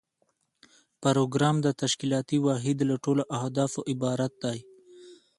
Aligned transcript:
پروګرام 1.03 1.55
د 1.65 1.67
تشکیلاتي 1.81 2.37
واحد 2.47 2.77
له 2.89 2.95
ټولو 3.03 3.23
اهدافو 3.37 3.79
عبارت 3.91 4.33
دی. 4.43 4.59